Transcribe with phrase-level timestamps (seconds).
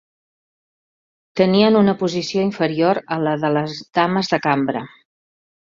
[1.41, 4.85] Tenien una posició inferior a la de les Dames de cambra.